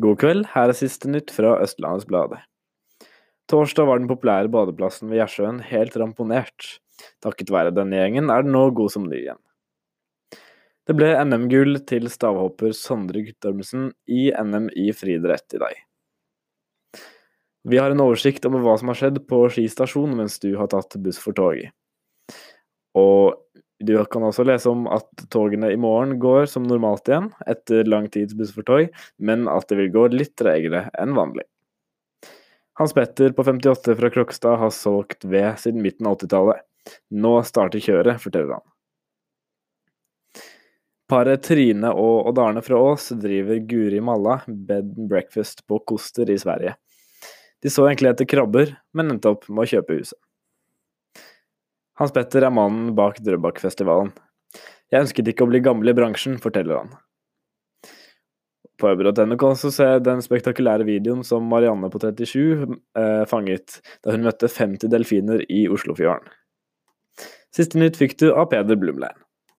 God 0.00 0.16
kveld, 0.22 0.46
her 0.54 0.70
er 0.70 0.76
siste 0.76 1.10
nytt 1.12 1.32
fra 1.34 1.58
Østlandets 1.60 2.06
Blad. 2.08 2.38
Torsdag 3.50 3.88
var 3.88 3.98
den 4.00 4.08
populære 4.08 4.48
badeplassen 4.52 5.10
ved 5.10 5.20
Gjersjøen 5.20 5.58
helt 5.66 5.96
ramponert. 6.00 6.68
Takket 7.24 7.52
være 7.52 7.74
denne 7.74 7.98
gjengen 7.98 8.30
er 8.32 8.46
den 8.46 8.54
nå 8.54 8.62
god 8.76 8.94
som 8.94 9.08
ny 9.10 9.18
igjen. 9.18 9.40
Det 10.88 10.96
ble 10.96 11.10
NM-gull 11.26 11.82
til 11.88 12.08
stavhopper 12.08 12.72
Sondre 12.76 13.26
Guttormsen 13.26 13.90
i 14.08 14.30
NM 14.32 14.70
i 14.78 14.88
friidrett 14.96 15.58
i 15.58 15.60
dag. 15.66 15.82
Vi 17.68 17.76
har 17.76 17.92
en 17.92 18.00
oversikt 18.06 18.46
over 18.48 18.64
hva 18.64 18.78
som 18.80 18.88
har 18.88 19.02
skjedd 19.02 19.20
på 19.28 19.42
Ski 19.52 19.66
stasjon 19.68 20.16
mens 20.16 20.40
du 20.40 20.54
har 20.56 20.70
tatt 20.72 20.96
buss 21.04 21.20
for 21.20 21.36
tog. 21.36 21.60
Og 22.96 23.39
du 23.80 23.94
kan 24.12 24.24
også 24.26 24.44
lese 24.44 24.68
om 24.70 24.84
at 24.92 25.08
togene 25.32 25.70
i 25.72 25.78
morgen 25.80 26.18
går 26.20 26.48
som 26.52 26.66
normalt 26.68 27.08
igjen, 27.08 27.30
etter 27.48 27.88
lang 27.88 28.10
tids 28.12 28.36
buss 28.36 28.52
for 28.52 28.66
tog, 28.66 28.90
men 29.16 29.48
at 29.48 29.68
det 29.70 29.78
vil 29.80 29.94
gå 29.94 30.06
litt 30.12 30.34
tregere 30.38 30.88
enn 31.00 31.16
vanlig. 31.16 31.46
Hans 32.80 32.94
Petter 32.96 33.32
på 33.36 33.44
58 33.44 33.96
fra 33.96 34.10
Krokstad 34.12 34.60
har 34.60 34.70
solgt 34.72 35.24
ved 35.28 35.58
siden 35.60 35.82
midten 35.84 36.08
av 36.08 36.18
80-tallet. 36.18 36.62
Nå 37.12 37.32
starter 37.44 37.82
kjøret, 37.82 38.20
forteller 38.22 38.56
han. 38.56 38.66
Paret 41.10 41.42
Trine 41.42 41.90
og 41.90 42.30
Odd 42.30 42.38
Arne 42.38 42.62
fra 42.62 42.78
Ås 42.78 43.08
driver 43.18 43.58
Guri 43.66 44.00
Malla 44.00 44.38
bed 44.46 44.92
and 44.94 45.08
breakfast 45.10 45.64
på 45.66 45.80
Koster 45.88 46.30
i 46.30 46.38
Sverige. 46.38 46.76
De 47.60 47.72
så 47.72 47.84
egentlig 47.88 48.12
etter 48.12 48.28
krabber, 48.30 48.76
men 48.96 49.10
endte 49.12 49.32
opp 49.34 49.48
med 49.50 49.64
å 49.66 49.70
kjøpe 49.74 49.98
huset. 49.98 50.16
Hans 52.00 52.14
Petter 52.16 52.46
er 52.46 52.52
mannen 52.56 52.94
bak 52.96 53.18
Drøbakfestivalen. 53.20 54.14
Jeg 54.90 55.04
ønsket 55.04 55.28
ikke 55.30 55.44
å 55.44 55.50
bli 55.50 55.60
gammel 55.62 55.92
i 55.92 55.96
bransjen, 55.96 56.38
forteller 56.40 56.80
han. 56.80 56.94
På 58.80 58.88
øbro.no 58.88 59.36
kan 59.36 59.52
også 59.52 59.68
se 59.74 59.88
den 60.00 60.22
spektakulære 60.24 60.86
videoen 60.88 61.20
som 61.28 61.44
Marianne 61.50 61.90
på 61.92 62.00
37 62.00 62.64
eh, 62.64 63.24
fanget 63.28 63.82
da 64.00 64.14
hun 64.14 64.24
møtte 64.24 64.48
50 64.48 64.88
delfiner 64.88 65.44
i 65.52 65.66
Oslofjorden. 65.68 66.32
Siste 67.52 67.76
nytt 67.82 68.00
fikk 68.00 68.16
du 68.22 68.30
av 68.30 68.48
Peder 68.48 68.80
Blumlein. 68.80 69.18